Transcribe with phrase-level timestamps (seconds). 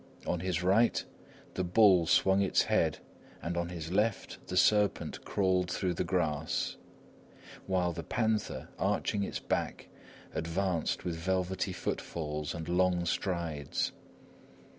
[0.25, 1.05] On his right,
[1.53, 2.97] the bull swung its head
[3.39, 6.75] and on his left the serpent crawled through the grass;
[7.67, 9.89] while the panther, arching its back,
[10.33, 13.91] advanced with velvety footfalls and long strides.